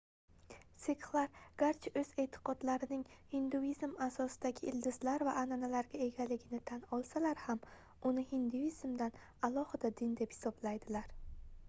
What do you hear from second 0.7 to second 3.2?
sikxlar garchi oʻz eʼtiqodlarining